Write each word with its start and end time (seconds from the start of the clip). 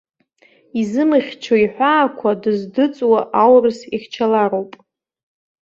Изымыхьчо 0.79 1.55
иҳәаақәа, 1.63 2.29
дыздыҵуа 2.41 3.19
аурыс 3.43 3.79
ихьчалароуп. 3.95 4.71